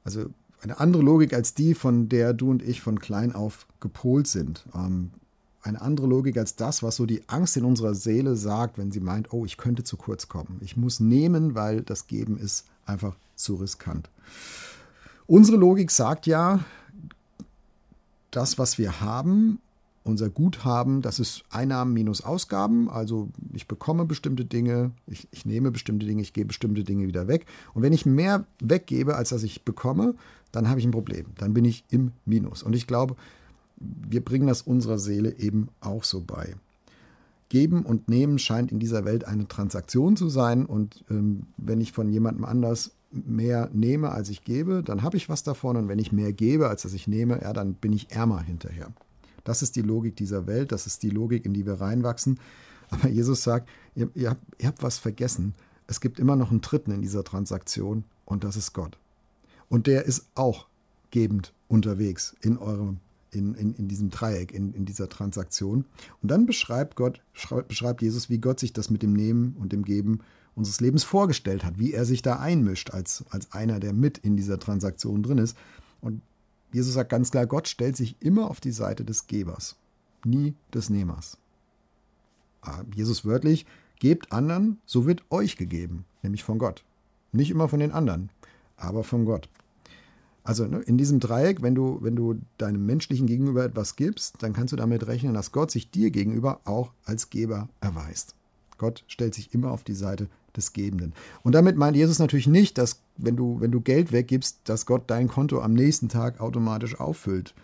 Also 0.04 0.26
eine 0.62 0.80
andere 0.80 1.02
Logik 1.02 1.32
als 1.32 1.54
die, 1.54 1.74
von 1.74 2.08
der 2.08 2.34
du 2.34 2.50
und 2.50 2.62
ich 2.62 2.80
von 2.80 2.98
klein 2.98 3.34
auf 3.34 3.66
gepolt 3.80 4.26
sind. 4.26 4.64
Ähm, 4.74 5.10
eine 5.62 5.80
andere 5.80 6.06
Logik 6.06 6.38
als 6.38 6.56
das, 6.56 6.82
was 6.82 6.96
so 6.96 7.06
die 7.06 7.28
Angst 7.28 7.56
in 7.56 7.64
unserer 7.64 7.94
Seele 7.94 8.36
sagt, 8.36 8.78
wenn 8.78 8.92
sie 8.92 9.00
meint, 9.00 9.32
oh, 9.32 9.44
ich 9.44 9.56
könnte 9.56 9.84
zu 9.84 9.96
kurz 9.96 10.28
kommen. 10.28 10.58
Ich 10.62 10.76
muss 10.76 11.00
nehmen, 11.00 11.54
weil 11.54 11.82
das 11.82 12.06
Geben 12.06 12.38
ist 12.38 12.66
einfach 12.86 13.16
zu 13.36 13.56
riskant. 13.56 14.08
Unsere 15.26 15.58
Logik 15.58 15.90
sagt 15.90 16.26
ja, 16.26 16.64
das, 18.30 18.58
was 18.58 18.78
wir 18.78 19.00
haben, 19.00 19.60
unser 20.02 20.30
Guthaben, 20.30 21.02
das 21.02 21.18
ist 21.18 21.44
Einnahmen 21.50 21.92
minus 21.92 22.22
Ausgaben. 22.22 22.90
Also 22.90 23.28
ich 23.52 23.68
bekomme 23.68 24.04
bestimmte 24.04 24.44
Dinge, 24.44 24.92
ich, 25.06 25.28
ich 25.30 25.44
nehme 25.44 25.70
bestimmte 25.70 26.06
Dinge, 26.06 26.22
ich 26.22 26.32
gebe 26.32 26.48
bestimmte 26.48 26.84
Dinge 26.84 27.06
wieder 27.06 27.28
weg. 27.28 27.46
Und 27.74 27.82
wenn 27.82 27.92
ich 27.92 28.06
mehr 28.06 28.46
weggebe, 28.60 29.16
als 29.16 29.30
dass 29.30 29.42
ich 29.42 29.64
bekomme, 29.64 30.14
dann 30.52 30.68
habe 30.68 30.80
ich 30.80 30.86
ein 30.86 30.90
Problem. 30.90 31.26
Dann 31.38 31.54
bin 31.54 31.64
ich 31.64 31.84
im 31.90 32.12
Minus. 32.24 32.62
Und 32.62 32.74
ich 32.74 32.86
glaube, 32.86 33.14
wir 33.76 34.24
bringen 34.24 34.46
das 34.46 34.62
unserer 34.62 34.98
Seele 34.98 35.38
eben 35.38 35.68
auch 35.80 36.04
so 36.04 36.20
bei. 36.20 36.54
Geben 37.48 37.82
und 37.82 38.08
Nehmen 38.08 38.38
scheint 38.38 38.70
in 38.70 38.78
dieser 38.78 39.04
Welt 39.04 39.24
eine 39.24 39.48
Transaktion 39.48 40.16
zu 40.16 40.28
sein 40.28 40.66
und 40.66 41.04
ähm, 41.10 41.46
wenn 41.56 41.80
ich 41.80 41.90
von 41.90 42.08
jemandem 42.08 42.44
anders 42.44 42.92
mehr 43.10 43.68
nehme, 43.72 44.12
als 44.12 44.28
ich 44.28 44.44
gebe, 44.44 44.84
dann 44.84 45.02
habe 45.02 45.16
ich 45.16 45.28
was 45.28 45.42
davon 45.42 45.76
und 45.76 45.88
wenn 45.88 45.98
ich 45.98 46.12
mehr 46.12 46.32
gebe, 46.32 46.68
als 46.68 46.82
dass 46.82 46.92
ich 46.92 47.08
nehme, 47.08 47.42
ja, 47.42 47.52
dann 47.52 47.74
bin 47.74 47.92
ich 47.92 48.12
ärmer 48.12 48.40
hinterher. 48.40 48.92
Das 49.44 49.62
ist 49.62 49.76
die 49.76 49.82
Logik 49.82 50.16
dieser 50.16 50.46
Welt, 50.46 50.72
das 50.72 50.86
ist 50.86 51.02
die 51.02 51.10
Logik, 51.10 51.44
in 51.44 51.54
die 51.54 51.66
wir 51.66 51.80
reinwachsen. 51.80 52.38
Aber 52.90 53.08
Jesus 53.08 53.42
sagt, 53.42 53.68
ihr, 53.94 54.10
ihr, 54.14 54.30
habt, 54.30 54.42
ihr 54.58 54.68
habt 54.68 54.82
was 54.82 54.98
vergessen. 54.98 55.54
Es 55.86 56.00
gibt 56.00 56.18
immer 56.18 56.36
noch 56.36 56.50
einen 56.50 56.60
Dritten 56.60 56.92
in 56.92 57.02
dieser 57.02 57.24
Transaktion 57.24 58.04
und 58.24 58.44
das 58.44 58.56
ist 58.56 58.72
Gott. 58.72 58.98
Und 59.68 59.86
der 59.86 60.04
ist 60.04 60.26
auch 60.34 60.66
gebend 61.10 61.52
unterwegs 61.68 62.34
in 62.40 62.58
eurem 62.58 62.98
in, 63.32 63.54
in, 63.54 63.74
in 63.74 63.88
diesem 63.88 64.10
Dreieck, 64.10 64.52
in, 64.52 64.72
in 64.74 64.84
dieser 64.84 65.08
Transaktion. 65.08 65.84
Und 66.22 66.30
dann 66.30 66.46
beschreibt 66.46 66.96
Gott, 66.96 67.22
beschreibt 67.68 68.02
Jesus, 68.02 68.28
wie 68.28 68.38
Gott 68.38 68.60
sich 68.60 68.72
das 68.72 68.90
mit 68.90 69.02
dem 69.02 69.12
Nehmen 69.12 69.56
und 69.58 69.72
dem 69.72 69.84
Geben 69.84 70.20
unseres 70.54 70.80
Lebens 70.80 71.04
vorgestellt 71.04 71.64
hat, 71.64 71.78
wie 71.78 71.92
er 71.92 72.04
sich 72.04 72.22
da 72.22 72.38
einmischt 72.38 72.90
als, 72.90 73.24
als 73.30 73.52
einer, 73.52 73.80
der 73.80 73.92
mit 73.92 74.18
in 74.18 74.36
dieser 74.36 74.58
Transaktion 74.58 75.22
drin 75.22 75.38
ist. 75.38 75.56
Und 76.00 76.22
Jesus 76.72 76.94
sagt 76.94 77.10
ganz 77.10 77.30
klar, 77.30 77.46
Gott 77.46 77.68
stellt 77.68 77.96
sich 77.96 78.16
immer 78.20 78.50
auf 78.50 78.60
die 78.60 78.72
Seite 78.72 79.04
des 79.04 79.26
Gebers, 79.26 79.76
nie 80.24 80.54
des 80.72 80.90
Nehmers. 80.90 81.36
Ah, 82.62 82.82
Jesus 82.94 83.24
wörtlich, 83.24 83.66
gebt 83.98 84.32
anderen, 84.32 84.78
so 84.86 85.06
wird 85.06 85.22
euch 85.30 85.56
gegeben, 85.56 86.04
nämlich 86.22 86.44
von 86.44 86.58
Gott. 86.58 86.84
Nicht 87.32 87.50
immer 87.50 87.68
von 87.68 87.80
den 87.80 87.92
anderen, 87.92 88.30
aber 88.76 89.04
von 89.04 89.24
Gott. 89.24 89.48
Also 90.42 90.66
ne, 90.66 90.80
in 90.80 90.98
diesem 90.98 91.20
Dreieck, 91.20 91.62
wenn 91.62 91.74
du, 91.74 91.98
wenn 92.02 92.16
du 92.16 92.40
deinem 92.58 92.86
menschlichen 92.86 93.26
Gegenüber 93.26 93.64
etwas 93.64 93.96
gibst, 93.96 94.42
dann 94.42 94.52
kannst 94.52 94.72
du 94.72 94.76
damit 94.76 95.06
rechnen, 95.06 95.34
dass 95.34 95.52
Gott 95.52 95.70
sich 95.70 95.90
dir 95.90 96.10
gegenüber 96.10 96.60
auch 96.64 96.92
als 97.04 97.30
Geber 97.30 97.68
erweist. 97.80 98.34
Gott 98.78 99.04
stellt 99.06 99.34
sich 99.34 99.52
immer 99.52 99.70
auf 99.70 99.84
die 99.84 99.94
Seite 99.94 100.28
des 100.56 100.72
Gebenden. 100.72 101.14
Und 101.42 101.54
damit 101.54 101.76
meint 101.76 101.96
Jesus 101.96 102.18
natürlich 102.18 102.46
nicht, 102.46 102.78
dass 102.78 103.02
wenn 103.16 103.36
du, 103.36 103.60
wenn 103.60 103.70
du 103.70 103.80
Geld 103.80 104.12
weggibst, 104.12 104.60
dass 104.64 104.86
Gott 104.86 105.04
dein 105.08 105.28
Konto 105.28 105.60
am 105.60 105.74
nächsten 105.74 106.08
Tag 106.08 106.40
automatisch 106.40 106.98
auffüllt. 106.98 107.54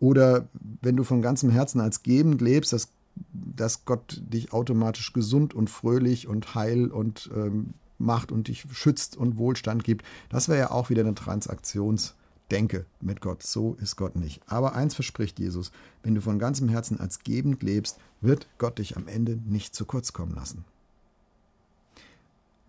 Oder 0.00 0.48
wenn 0.80 0.96
du 0.96 1.04
von 1.04 1.22
ganzem 1.22 1.50
Herzen 1.50 1.80
als 1.80 2.02
gebend 2.02 2.40
lebst, 2.40 2.72
dass, 2.72 2.88
dass 3.32 3.84
Gott 3.84 4.22
dich 4.24 4.52
automatisch 4.52 5.12
gesund 5.12 5.54
und 5.54 5.70
fröhlich 5.70 6.28
und 6.28 6.54
heil 6.54 6.88
und 6.88 7.30
ähm, 7.34 7.74
macht 7.98 8.32
und 8.32 8.48
dich 8.48 8.64
schützt 8.72 9.16
und 9.16 9.38
Wohlstand 9.38 9.84
gibt. 9.84 10.06
Das 10.28 10.48
wäre 10.48 10.58
ja 10.58 10.70
auch 10.70 10.88
wieder 10.88 11.02
eine 11.02 11.14
Transaktionsdenke 11.14 12.86
mit 13.00 13.20
Gott. 13.20 13.42
So 13.42 13.74
ist 13.74 13.96
Gott 13.96 14.16
nicht. 14.16 14.40
Aber 14.46 14.74
eins 14.74 14.94
verspricht 14.94 15.38
Jesus, 15.38 15.72
wenn 16.02 16.14
du 16.14 16.20
von 16.20 16.38
ganzem 16.38 16.68
Herzen 16.68 17.00
als 17.00 17.20
gebend 17.20 17.62
lebst, 17.62 17.98
wird 18.20 18.48
Gott 18.58 18.78
dich 18.78 18.96
am 18.96 19.08
Ende 19.08 19.38
nicht 19.44 19.74
zu 19.74 19.84
kurz 19.84 20.12
kommen 20.12 20.34
lassen. 20.34 20.64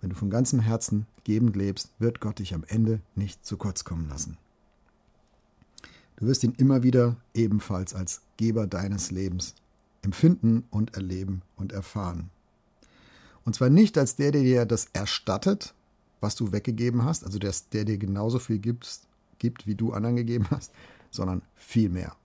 Wenn 0.02 0.10
du 0.10 0.16
von 0.16 0.30
ganzem 0.30 0.60
Herzen 0.60 1.06
gebend 1.24 1.56
lebst, 1.56 1.92
wird 2.00 2.20
Gott 2.20 2.40
dich 2.40 2.54
am 2.54 2.64
Ende 2.68 3.02
nicht 3.16 3.46
zu 3.46 3.58
kurz 3.58 3.84
kommen 3.84 4.08
lassen. 4.10 4.38
Du 6.16 6.26
wirst 6.26 6.44
ihn 6.44 6.54
immer 6.58 6.84
wieder 6.84 7.18
ebenfalls 7.34 7.94
als 7.94 8.22
Geber 8.38 8.68
deines 8.68 9.12
Lebens 9.12 9.56
empfinden 10.02 10.64
und 10.70 10.96
erleben 10.96 11.42
und 11.56 11.72
erfahren. 11.72 12.30
Und 13.46 13.56
zwar 13.56 13.70
nicht 13.70 13.98
als 13.98 14.16
der, 14.16 14.32
der 14.32 14.44
dir 14.44 14.66
das 14.66 14.88
erstattet, 14.94 15.74
was 16.20 16.36
du 16.36 16.52
weggegeben 16.52 17.04
hast, 17.04 17.24
also 17.26 17.40
der, 17.40 17.54
der 17.72 17.86
dir 17.86 17.98
genauso 17.98 18.40
viel 18.40 18.60
gibt, 18.60 19.00
gibt, 19.40 19.66
wie 19.68 19.76
du 19.76 19.94
anderen 19.94 20.18
gegeben 20.18 20.46
hast, 20.52 20.72
sondern 21.12 21.42
viel 21.56 21.90
mehr. 21.90 22.16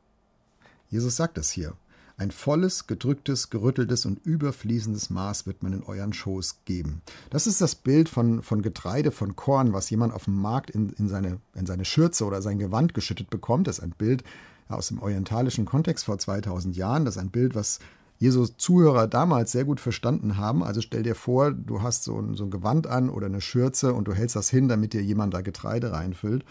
Jesus 0.90 1.16
sagt 1.16 1.38
es 1.38 1.50
hier. 1.50 1.74
Ein 2.16 2.30
volles, 2.30 2.86
gedrücktes, 2.86 3.50
gerütteltes 3.50 4.06
und 4.06 4.24
überfließendes 4.24 5.10
Maß 5.10 5.46
wird 5.46 5.64
man 5.64 5.72
in 5.72 5.82
euren 5.82 6.12
Schoß 6.12 6.60
geben. 6.64 7.02
Das 7.30 7.48
ist 7.48 7.60
das 7.60 7.74
Bild 7.74 8.08
von, 8.08 8.40
von 8.42 8.62
Getreide, 8.62 9.10
von 9.10 9.34
Korn, 9.34 9.72
was 9.72 9.90
jemand 9.90 10.14
auf 10.14 10.26
dem 10.26 10.40
Markt 10.40 10.70
in, 10.70 10.90
in, 10.90 11.08
seine, 11.08 11.40
in 11.54 11.66
seine 11.66 11.84
Schürze 11.84 12.24
oder 12.24 12.40
sein 12.40 12.60
Gewand 12.60 12.94
geschüttet 12.94 13.30
bekommt. 13.30 13.66
Das 13.66 13.78
ist 13.78 13.84
ein 13.84 13.94
Bild 13.98 14.22
aus 14.68 14.88
dem 14.88 15.00
orientalischen 15.00 15.64
Kontext 15.64 16.04
vor 16.04 16.16
2000 16.16 16.76
Jahren. 16.76 17.04
Das 17.04 17.16
ist 17.16 17.20
ein 17.20 17.30
Bild, 17.30 17.56
was 17.56 17.80
Jesus 18.18 18.56
Zuhörer 18.58 19.08
damals 19.08 19.50
sehr 19.50 19.64
gut 19.64 19.80
verstanden 19.80 20.36
haben. 20.36 20.62
Also 20.62 20.80
stell 20.82 21.02
dir 21.02 21.16
vor, 21.16 21.50
du 21.50 21.82
hast 21.82 22.04
so 22.04 22.16
ein, 22.20 22.36
so 22.36 22.44
ein 22.44 22.50
Gewand 22.50 22.86
an 22.86 23.10
oder 23.10 23.26
eine 23.26 23.40
Schürze 23.40 23.92
und 23.92 24.06
du 24.06 24.14
hältst 24.14 24.36
das 24.36 24.50
hin, 24.50 24.68
damit 24.68 24.92
dir 24.92 25.02
jemand 25.02 25.34
da 25.34 25.40
Getreide 25.40 25.90
reinfüllt. 25.90 26.44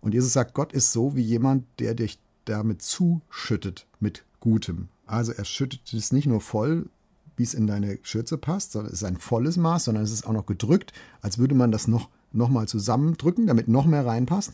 Und 0.00 0.14
Jesus 0.14 0.32
sagt, 0.32 0.54
Gott 0.54 0.72
ist 0.72 0.92
so 0.92 1.16
wie 1.16 1.22
jemand, 1.22 1.64
der 1.80 1.94
dich 1.94 2.20
damit 2.44 2.80
zuschüttet 2.80 3.86
mit 3.98 4.24
Gutem. 4.46 4.86
Also 5.06 5.32
er 5.32 5.44
schüttet 5.44 5.92
es 5.92 6.12
nicht 6.12 6.28
nur 6.28 6.40
voll, 6.40 6.88
wie 7.36 7.42
es 7.42 7.52
in 7.52 7.66
deine 7.66 7.98
Schürze 8.02 8.38
passt, 8.38 8.70
sondern 8.70 8.92
es 8.92 9.00
ist 9.00 9.04
ein 9.04 9.16
volles 9.16 9.56
Maß, 9.56 9.86
sondern 9.86 10.04
es 10.04 10.12
ist 10.12 10.24
auch 10.24 10.32
noch 10.32 10.46
gedrückt, 10.46 10.92
als 11.20 11.38
würde 11.38 11.56
man 11.56 11.72
das 11.72 11.88
noch, 11.88 12.08
noch 12.30 12.48
mal 12.48 12.68
zusammendrücken, 12.68 13.48
damit 13.48 13.66
noch 13.66 13.86
mehr 13.86 14.06
reinpasst. 14.06 14.52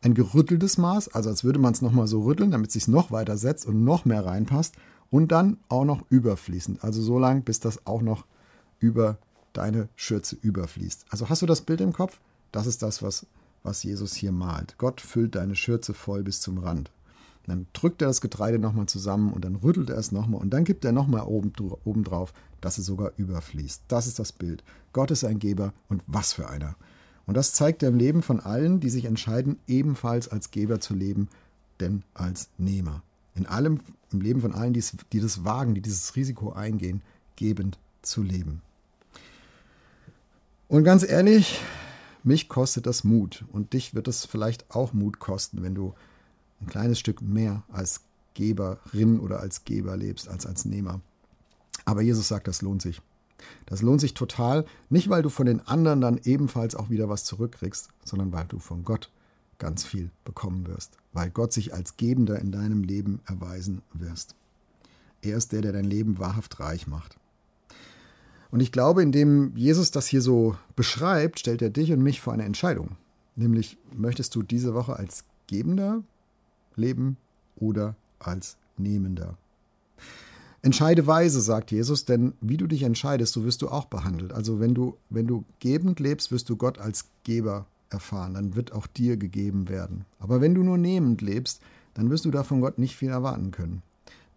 Ein 0.00 0.14
gerütteltes 0.14 0.78
Maß, 0.78 1.08
also 1.08 1.28
als 1.28 1.44
würde 1.44 1.58
man 1.58 1.74
es 1.74 1.82
noch 1.82 1.92
mal 1.92 2.06
so 2.06 2.22
rütteln, 2.22 2.50
damit 2.50 2.68
es 2.68 2.72
sich 2.72 2.88
noch 2.88 3.10
weiter 3.10 3.36
setzt 3.36 3.66
und 3.66 3.84
noch 3.84 4.06
mehr 4.06 4.24
reinpasst. 4.24 4.76
Und 5.10 5.30
dann 5.30 5.58
auch 5.68 5.84
noch 5.84 6.02
überfließend. 6.08 6.82
Also 6.82 7.02
so 7.02 7.18
lang, 7.18 7.42
bis 7.42 7.60
das 7.60 7.86
auch 7.86 8.00
noch 8.00 8.24
über 8.78 9.18
deine 9.52 9.90
Schürze 9.94 10.38
überfließt. 10.40 11.04
Also 11.10 11.28
hast 11.28 11.42
du 11.42 11.46
das 11.46 11.60
Bild 11.60 11.82
im 11.82 11.92
Kopf? 11.92 12.18
Das 12.50 12.66
ist 12.66 12.82
das, 12.82 13.02
was, 13.02 13.26
was 13.62 13.82
Jesus 13.82 14.14
hier 14.14 14.32
malt. 14.32 14.76
Gott 14.78 15.02
füllt 15.02 15.34
deine 15.34 15.54
Schürze 15.54 15.92
voll 15.92 16.22
bis 16.22 16.40
zum 16.40 16.56
Rand. 16.56 16.90
Dann 17.48 17.66
drückt 17.72 18.02
er 18.02 18.08
das 18.08 18.20
Getreide 18.20 18.58
nochmal 18.58 18.86
zusammen 18.86 19.32
und 19.32 19.44
dann 19.44 19.56
rüttelt 19.56 19.88
er 19.88 19.96
es 19.96 20.12
nochmal 20.12 20.40
und 20.40 20.50
dann 20.50 20.64
gibt 20.64 20.84
er 20.84 20.92
nochmal 20.92 21.22
oben, 21.22 21.52
oben 21.84 22.04
drauf, 22.04 22.34
dass 22.60 22.76
es 22.76 22.84
sogar 22.84 23.12
überfließt. 23.16 23.82
Das 23.88 24.06
ist 24.06 24.18
das 24.18 24.32
Bild. 24.32 24.62
Gott 24.92 25.10
ist 25.10 25.24
ein 25.24 25.38
Geber 25.38 25.72
und 25.88 26.02
was 26.06 26.34
für 26.34 26.48
einer. 26.48 26.76
Und 27.26 27.36
das 27.36 27.54
zeigt 27.54 27.82
er 27.82 27.88
im 27.88 27.98
Leben 27.98 28.22
von 28.22 28.40
allen, 28.40 28.80
die 28.80 28.90
sich 28.90 29.06
entscheiden, 29.06 29.58
ebenfalls 29.66 30.28
als 30.28 30.50
Geber 30.50 30.78
zu 30.80 30.94
leben, 30.94 31.28
denn 31.80 32.02
als 32.12 32.50
Nehmer. 32.58 33.02
In 33.34 33.46
allem, 33.46 33.80
im 34.12 34.20
Leben 34.20 34.42
von 34.42 34.52
allen, 34.52 34.74
die, 34.74 34.84
die 35.12 35.20
das 35.20 35.44
wagen, 35.44 35.74
die 35.74 35.80
dieses 35.80 36.16
Risiko 36.16 36.52
eingehen, 36.52 37.02
gebend 37.36 37.78
zu 38.02 38.22
leben. 38.22 38.60
Und 40.68 40.84
ganz 40.84 41.02
ehrlich, 41.02 41.60
mich 42.24 42.48
kostet 42.50 42.84
das 42.84 43.04
Mut 43.04 43.44
und 43.52 43.72
dich 43.72 43.94
wird 43.94 44.06
es 44.06 44.26
vielleicht 44.26 44.70
auch 44.70 44.92
Mut 44.92 45.18
kosten, 45.18 45.62
wenn 45.62 45.74
du 45.74 45.94
ein 46.60 46.66
kleines 46.66 46.98
Stück 46.98 47.22
mehr 47.22 47.62
als 47.72 48.02
Geberin 48.34 49.20
oder 49.20 49.40
als 49.40 49.64
Geber 49.64 49.96
lebst, 49.96 50.28
als 50.28 50.46
als 50.46 50.64
Nehmer. 50.64 51.00
Aber 51.84 52.02
Jesus 52.02 52.28
sagt, 52.28 52.48
das 52.48 52.62
lohnt 52.62 52.82
sich. 52.82 53.00
Das 53.66 53.82
lohnt 53.82 54.00
sich 54.00 54.14
total, 54.14 54.64
nicht 54.90 55.08
weil 55.08 55.22
du 55.22 55.28
von 55.28 55.46
den 55.46 55.66
anderen 55.66 56.00
dann 56.00 56.20
ebenfalls 56.24 56.74
auch 56.74 56.90
wieder 56.90 57.08
was 57.08 57.24
zurückkriegst, 57.24 57.88
sondern 58.04 58.32
weil 58.32 58.46
du 58.46 58.58
von 58.58 58.84
Gott 58.84 59.10
ganz 59.58 59.84
viel 59.84 60.10
bekommen 60.24 60.66
wirst, 60.66 60.96
weil 61.12 61.30
Gott 61.30 61.52
sich 61.52 61.74
als 61.74 61.96
Gebender 61.96 62.38
in 62.38 62.52
deinem 62.52 62.82
Leben 62.82 63.20
erweisen 63.26 63.82
wirst. 63.92 64.34
Er 65.22 65.36
ist 65.36 65.52
der, 65.52 65.62
der 65.62 65.72
dein 65.72 65.84
Leben 65.84 66.18
wahrhaft 66.18 66.60
reich 66.60 66.86
macht. 66.86 67.16
Und 68.50 68.60
ich 68.60 68.72
glaube, 68.72 69.02
indem 69.02 69.56
Jesus 69.56 69.90
das 69.90 70.06
hier 70.06 70.22
so 70.22 70.56
beschreibt, 70.74 71.40
stellt 71.40 71.60
er 71.60 71.70
dich 71.70 71.92
und 71.92 72.02
mich 72.02 72.20
vor 72.20 72.32
eine 72.32 72.44
Entscheidung. 72.44 72.96
Nämlich, 73.36 73.78
möchtest 73.92 74.34
du 74.34 74.42
diese 74.42 74.74
Woche 74.74 74.96
als 74.96 75.24
Gebender 75.46 76.02
leben 76.78 77.16
oder 77.56 77.94
als 78.18 78.56
Nehmender? 78.76 79.36
Entscheide 80.62 81.06
weise, 81.06 81.40
sagt 81.40 81.70
Jesus, 81.70 82.04
denn 82.04 82.32
wie 82.40 82.56
du 82.56 82.66
dich 82.66 82.82
entscheidest, 82.82 83.32
so 83.32 83.44
wirst 83.44 83.62
du 83.62 83.68
auch 83.68 83.86
behandelt. 83.86 84.32
Also 84.32 84.58
wenn 84.58 84.74
du, 84.74 84.96
wenn 85.08 85.26
du 85.26 85.44
gebend 85.60 86.00
lebst, 86.00 86.32
wirst 86.32 86.48
du 86.48 86.56
Gott 86.56 86.78
als 86.78 87.06
Geber 87.22 87.66
erfahren, 87.90 88.34
dann 88.34 88.56
wird 88.56 88.72
auch 88.72 88.86
dir 88.86 89.16
gegeben 89.16 89.68
werden. 89.68 90.04
Aber 90.18 90.40
wenn 90.40 90.54
du 90.54 90.62
nur 90.62 90.78
nehmend 90.78 91.22
lebst, 91.22 91.60
dann 91.94 92.10
wirst 92.10 92.24
du 92.24 92.30
davon 92.30 92.60
Gott 92.60 92.78
nicht 92.78 92.96
viel 92.96 93.10
erwarten 93.10 93.50
können 93.50 93.82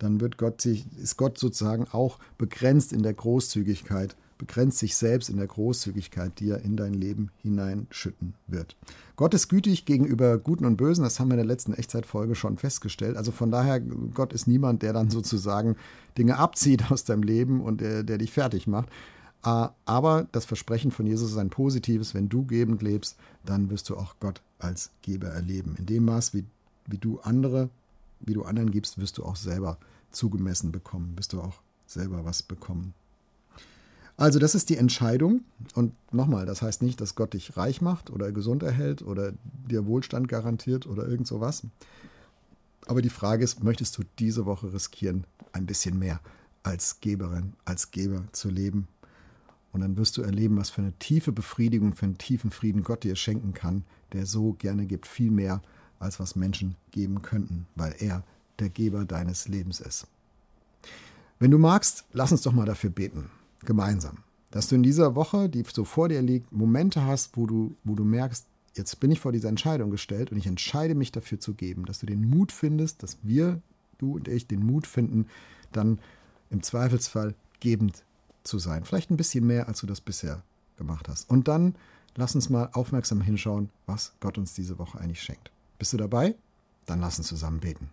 dann 0.02 0.20
wird 0.20 0.38
Gott 0.38 0.62
sich, 0.62 0.86
ist 0.98 1.18
Gott 1.18 1.38
sozusagen 1.38 1.88
auch 1.92 2.18
begrenzt 2.38 2.92
in 2.92 3.04
der 3.04 3.14
Großzügigkeit, 3.14 4.16
begrenzt 4.42 4.80
sich 4.80 4.96
selbst 4.96 5.30
in 5.30 5.38
der 5.38 5.46
Großzügigkeit, 5.46 6.40
die 6.40 6.50
er 6.50 6.64
in 6.64 6.76
dein 6.76 6.96
Leben 6.96 7.30
hineinschütten 7.44 8.34
wird. 8.48 8.76
Gott 9.16 9.36
ist 9.36 9.50
gütig 9.50 9.86
gegenüber 9.86 10.40
Guten 10.40 10.66
und 10.66 10.78
Bösen, 10.78 11.04
das 11.04 11.20
haben 11.20 11.28
wir 11.28 11.36
in 11.36 11.46
der 11.46 11.46
letzten 11.46 11.76
Echtzeitfolge 11.76 12.34
schon 12.34 12.58
festgestellt. 12.58 13.18
Also 13.18 13.32
von 13.32 13.52
daher, 13.52 13.80
Gott 13.80 14.34
ist 14.34 14.48
niemand, 14.48 14.82
der 14.82 14.94
dann 14.94 15.10
sozusagen 15.12 15.76
Dinge 16.18 16.40
abzieht 16.40 16.90
aus 16.90 17.04
deinem 17.04 17.22
Leben 17.22 17.62
und 17.62 17.82
der, 17.82 18.02
der 18.02 18.18
dich 18.18 18.32
fertig 18.32 18.66
macht. 18.66 18.90
Ah, 19.44 19.74
aber 19.86 20.28
das 20.32 20.46
Versprechen 20.46 20.90
von 20.90 21.06
Jesus 21.06 21.32
ist 21.32 21.38
ein 21.38 21.52
positives. 21.52 22.16
Wenn 22.16 22.28
du 22.28 22.44
gebend 22.44 22.82
lebst, 22.82 23.18
dann 23.46 23.70
wirst 23.70 23.90
du 23.90 23.96
auch 23.96 24.16
Gott 24.20 24.42
als 24.58 24.90
Geber 25.04 25.28
erleben. 25.28 25.76
In 25.78 25.86
dem 25.86 26.06
Maß, 26.06 26.34
wie, 26.34 26.46
wie 26.88 26.98
du 26.98 27.20
andere, 27.20 27.70
wie 28.20 28.34
du 28.34 28.42
anderen 28.42 28.72
gibst, 28.72 28.98
wirst 28.98 29.20
du 29.20 29.24
auch 29.24 29.36
selber 29.36 29.78
zugemessen 30.10 30.72
bekommen, 30.72 31.16
wirst 31.16 31.34
du 31.34 31.42
auch 31.42 31.62
selber 31.86 32.26
was 32.26 32.42
bekommen. 32.42 32.96
Also 34.22 34.38
das 34.38 34.54
ist 34.54 34.70
die 34.70 34.78
Entscheidung. 34.78 35.42
Und 35.74 35.94
nochmal, 36.14 36.46
das 36.46 36.62
heißt 36.62 36.84
nicht, 36.84 37.02
dass 37.02 37.16
Gott 37.16 37.34
dich 37.34 37.58
reich 37.58 37.82
macht 37.82 38.12
oder 38.12 38.32
gesund 38.32 38.62
erhält 38.62 39.02
oder 39.02 39.34
dir 39.68 39.88
Wohlstand 39.88 40.28
garantiert 40.28 40.86
oder 40.86 41.08
irgend 41.08 41.26
sowas. 41.26 41.64
Aber 42.86 43.02
die 43.02 43.10
Frage 43.10 43.44
ist, 43.44 43.64
möchtest 43.64 43.98
du 43.98 44.04
diese 44.20 44.46
Woche 44.46 44.74
riskieren, 44.74 45.26
ein 45.54 45.66
bisschen 45.66 45.98
mehr 45.98 46.20
als 46.62 47.00
Geberin, 47.02 47.54
als 47.66 47.90
Geber 47.90 48.26
zu 48.32 48.52
leben? 48.52 48.88
Und 49.74 49.82
dann 49.82 49.98
wirst 49.98 50.18
du 50.18 50.22
erleben, 50.22 50.56
was 50.56 50.70
für 50.70 50.82
eine 50.82 50.94
tiefe 51.00 51.32
Befriedigung, 51.32 51.96
für 51.96 52.06
einen 52.06 52.20
tiefen 52.20 52.52
Frieden 52.52 52.84
Gott 52.84 53.04
dir 53.04 53.16
schenken 53.16 53.56
kann, 53.56 53.86
der 54.14 54.28
so 54.28 54.54
gerne 54.54 54.86
gibt, 54.86 55.08
viel 55.08 55.32
mehr, 55.32 55.64
als 55.98 56.20
was 56.20 56.36
Menschen 56.36 56.76
geben 56.92 57.24
könnten, 57.24 57.66
weil 57.76 57.96
er 57.98 58.24
der 58.60 58.70
Geber 58.70 59.04
deines 59.04 59.48
Lebens 59.48 59.80
ist. 59.80 60.06
Wenn 61.40 61.50
du 61.50 61.58
magst, 61.58 62.06
lass 62.14 62.32
uns 62.32 62.44
doch 62.44 62.54
mal 62.54 62.68
dafür 62.68 62.92
beten, 62.92 63.32
gemeinsam, 63.66 64.20
dass 64.52 64.68
du 64.68 64.76
in 64.76 64.84
dieser 64.84 65.16
Woche, 65.16 65.50
die 65.50 65.64
so 65.72 65.84
vor 65.86 66.10
dir 66.10 66.22
liegt, 66.22 66.52
Momente 66.52 67.06
hast, 67.06 67.38
wo 67.38 67.46
du, 67.46 67.76
wo 67.84 67.96
du 67.96 68.04
merkst, 68.04 68.46
jetzt 68.76 69.00
bin 69.00 69.12
ich 69.12 69.20
vor 69.20 69.32
dieser 69.32 69.50
Entscheidung 69.50 69.92
gestellt 69.92 70.32
und 70.32 70.38
ich 70.38 70.48
entscheide 70.48 70.96
mich 70.96 71.12
dafür 71.12 71.40
zu 71.40 71.54
geben, 71.54 71.86
dass 71.86 72.00
du 72.00 72.06
den 72.06 72.30
Mut 72.30 72.52
findest, 72.52 73.04
dass 73.04 73.18
wir, 73.24 73.62
du 73.98 74.16
und 74.16 74.28
ich, 74.28 74.48
den 74.48 74.66
Mut 74.66 74.88
finden, 74.88 75.28
dann 75.72 76.00
im 76.50 76.64
Zweifelsfall 76.64 77.36
gebend 77.60 78.04
zu 78.44 78.60
sein. 78.60 78.84
Vielleicht 78.84 79.12
ein 79.12 79.18
bisschen 79.18 79.46
mehr, 79.46 79.68
als 79.68 79.82
du 79.82 79.88
das 79.88 80.02
bisher 80.02 80.44
gemacht 80.78 81.08
hast. 81.08 81.30
Und 81.30 81.48
dann 81.48 81.76
lass 82.16 82.36
uns 82.36 82.50
mal 82.50 82.70
aufmerksam 82.74 83.22
hinschauen, 83.22 83.70
was 83.86 84.14
Gott 84.20 84.38
uns 84.38 84.54
diese 84.54 84.80
Woche 84.80 85.00
eigentlich 85.00 85.22
schenkt. 85.22 85.52
Bist 85.78 85.94
du 85.94 85.98
dabei? 85.98 86.36
Dann 86.86 87.00
lass 87.00 87.18
uns 87.18 87.28
zusammen 87.28 87.60
beten. 87.60 87.90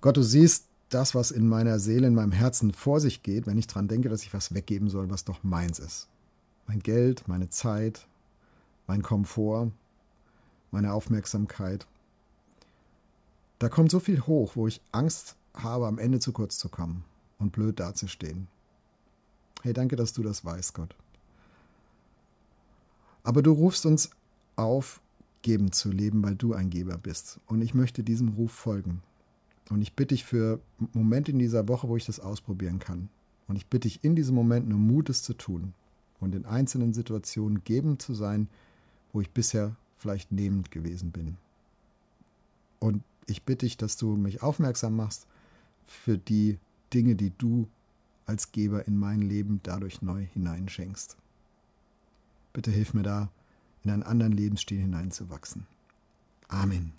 Gott, 0.00 0.16
du 0.16 0.22
siehst 0.22 0.67
das, 0.88 1.14
was 1.14 1.30
in 1.30 1.48
meiner 1.48 1.78
Seele, 1.78 2.06
in 2.06 2.14
meinem 2.14 2.32
Herzen 2.32 2.72
vor 2.72 3.00
sich 3.00 3.22
geht, 3.22 3.46
wenn 3.46 3.58
ich 3.58 3.66
daran 3.66 3.88
denke, 3.88 4.08
dass 4.08 4.22
ich 4.22 4.32
was 4.32 4.54
weggeben 4.54 4.88
soll, 4.88 5.10
was 5.10 5.24
doch 5.24 5.42
meins 5.42 5.78
ist. 5.78 6.08
Mein 6.66 6.80
Geld, 6.80 7.28
meine 7.28 7.50
Zeit, 7.50 8.06
mein 8.86 9.02
Komfort, 9.02 9.70
meine 10.70 10.92
Aufmerksamkeit. 10.92 11.86
Da 13.58 13.68
kommt 13.68 13.90
so 13.90 14.00
viel 14.00 14.20
hoch, 14.22 14.56
wo 14.56 14.66
ich 14.66 14.80
Angst 14.92 15.36
habe, 15.54 15.86
am 15.86 15.98
Ende 15.98 16.20
zu 16.20 16.32
kurz 16.32 16.58
zu 16.58 16.68
kommen 16.68 17.04
und 17.38 17.52
blöd 17.52 17.80
dazustehen. 17.80 18.48
Hey, 19.62 19.72
danke, 19.72 19.96
dass 19.96 20.12
du 20.12 20.22
das 20.22 20.44
weißt, 20.44 20.74
Gott. 20.74 20.94
Aber 23.24 23.42
du 23.42 23.52
rufst 23.52 23.84
uns 23.84 24.10
auf, 24.56 25.00
geben 25.42 25.72
zu 25.72 25.90
leben, 25.90 26.22
weil 26.22 26.36
du 26.36 26.54
ein 26.54 26.70
Geber 26.70 26.96
bist. 26.96 27.40
Und 27.46 27.60
ich 27.60 27.74
möchte 27.74 28.02
diesem 28.02 28.28
Ruf 28.28 28.52
folgen. 28.52 29.02
Und 29.70 29.82
ich 29.82 29.94
bitte 29.94 30.14
dich 30.14 30.24
für 30.24 30.60
Momente 30.92 31.32
in 31.32 31.38
dieser 31.38 31.68
Woche, 31.68 31.88
wo 31.88 31.96
ich 31.96 32.06
das 32.06 32.20
ausprobieren 32.20 32.78
kann. 32.78 33.08
Und 33.48 33.56
ich 33.56 33.66
bitte 33.66 33.88
dich 33.88 34.02
in 34.02 34.16
diesem 34.16 34.34
Moment 34.34 34.68
nur 34.68 34.78
Mutes 34.78 35.22
zu 35.22 35.34
tun 35.34 35.74
und 36.20 36.34
in 36.34 36.46
einzelnen 36.46 36.94
Situationen 36.94 37.62
gebend 37.64 38.02
zu 38.02 38.14
sein, 38.14 38.48
wo 39.12 39.20
ich 39.20 39.30
bisher 39.30 39.76
vielleicht 39.98 40.32
nehmend 40.32 40.70
gewesen 40.70 41.10
bin. 41.10 41.36
Und 42.78 43.02
ich 43.26 43.42
bitte 43.42 43.66
dich, 43.66 43.76
dass 43.76 43.96
du 43.96 44.16
mich 44.16 44.42
aufmerksam 44.42 44.96
machst 44.96 45.26
für 45.86 46.18
die 46.18 46.58
Dinge, 46.92 47.14
die 47.14 47.32
du 47.36 47.68
als 48.26 48.52
Geber 48.52 48.86
in 48.86 48.98
mein 48.98 49.22
Leben 49.22 49.60
dadurch 49.62 50.02
neu 50.02 50.26
hineinschenkst. 50.34 51.16
Bitte 52.52 52.70
hilf 52.70 52.94
mir 52.94 53.02
da, 53.02 53.30
in 53.84 53.90
einen 53.90 54.02
anderen 54.02 54.32
Lebensstil 54.32 54.80
hineinzuwachsen. 54.80 55.66
Amen. 56.48 56.92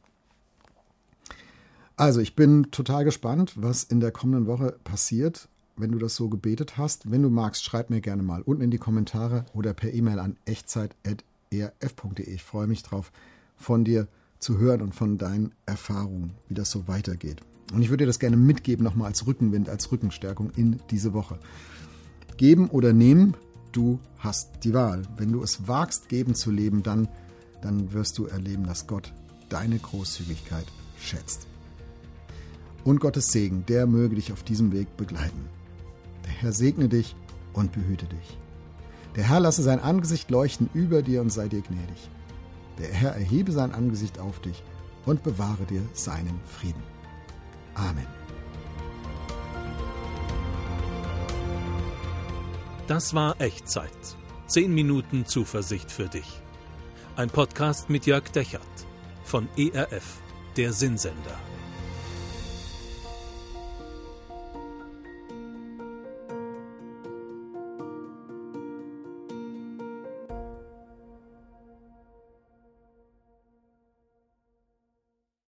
Also, 2.00 2.22
ich 2.22 2.34
bin 2.34 2.72
total 2.72 3.04
gespannt, 3.04 3.56
was 3.58 3.84
in 3.84 4.00
der 4.00 4.12
kommenden 4.12 4.48
Woche 4.48 4.80
passiert, 4.86 5.50
wenn 5.76 5.92
du 5.92 5.98
das 5.98 6.16
so 6.16 6.30
gebetet 6.30 6.78
hast. 6.78 7.12
Wenn 7.12 7.24
du 7.24 7.30
magst, 7.30 7.66
schreib 7.66 7.90
mir 7.90 8.00
gerne 8.00 8.24
mal 8.24 8.42
unten 8.42 8.64
in 8.64 8.72
die 8.72 8.78
Kommentare 8.78 9.44
oder 9.54 9.74
per 9.74 9.94
E-Mail 9.94 10.20
an 10.20 10.38
echtzeit.erf.de. 10.46 12.34
Ich 12.34 12.42
freue 12.42 12.68
mich 12.68 12.84
drauf, 12.84 13.12
von 13.58 13.84
dir 13.84 14.08
zu 14.40 14.60
hören 14.60 14.80
und 14.80 14.96
von 14.96 15.18
deinen 15.18 15.52
Erfahrungen, 15.66 16.36
wie 16.48 16.54
das 16.54 16.72
so 16.72 16.88
weitergeht. 16.88 17.42
Und 17.74 17.82
ich 17.82 17.90
würde 17.90 18.06
dir 18.06 18.08
das 18.08 18.20
gerne 18.20 18.38
mitgeben, 18.38 18.86
nochmal 18.86 19.08
als 19.08 19.28
Rückenwind, 19.28 19.68
als 19.68 19.92
Rückenstärkung 19.92 20.52
in 20.56 20.80
diese 20.92 21.12
Woche. 21.12 21.38
Geben 22.38 22.70
oder 22.70 22.94
nehmen, 22.94 23.36
du 23.74 24.00
hast 24.20 24.64
die 24.64 24.74
Wahl. 24.74 25.02
Wenn 25.18 25.34
du 25.34 25.44
es 25.44 25.68
wagst, 25.68 26.08
geben 26.08 26.34
zu 26.34 26.50
leben, 26.50 26.82
dann, 26.82 27.10
dann 27.62 27.92
wirst 27.92 28.18
du 28.18 28.26
erleben, 28.26 28.64
dass 28.66 28.88
Gott 28.88 29.12
deine 29.50 29.80
Großzügigkeit 29.80 30.68
schätzt. 30.98 31.49
Und 32.84 33.00
Gottes 33.00 33.32
Segen, 33.32 33.66
der 33.68 33.86
möge 33.86 34.16
dich 34.16 34.32
auf 34.32 34.44
diesem 34.44 34.72
Weg 34.72 34.96
begleiten. 34.98 35.50
Der 36.26 36.32
Herr 36.32 36.54
segne 36.54 36.88
dich 36.88 37.16
und 37.54 37.72
behüte 37.72 38.06
dich. 38.06 38.38
Der 39.16 39.28
Herr 39.28 39.40
lasse 39.40 39.64
sein 39.64 39.80
Angesicht 39.80 40.30
leuchten 40.30 40.70
über 40.74 41.02
dir 41.02 41.22
und 41.22 41.30
sei 41.32 41.48
dir 41.48 41.62
gnädig. 41.62 42.10
Der 42.78 42.88
Herr 42.94 43.12
erhebe 43.12 43.52
sein 43.52 43.74
Angesicht 43.74 44.20
auf 44.20 44.40
dich 44.40 44.64
und 45.06 45.24
bewahre 45.24 45.66
dir 45.66 45.82
seinen 45.94 46.40
Frieden. 46.46 46.84
Amen. 47.74 48.08
Das 52.88 53.14
war 53.14 53.40
Echtzeit. 53.40 53.92
Zehn 54.48 54.74
Minuten 54.74 55.26
Zuversicht 55.26 55.92
für 55.92 56.08
dich. 56.08 56.42
Ein 57.16 57.30
Podcast 57.30 57.90
mit 57.90 58.06
Jörg 58.06 58.30
Dechert 58.32 58.62
von 59.24 59.48
ERF, 59.58 60.22
der 60.58 60.74
Sinnsender. 60.74 61.49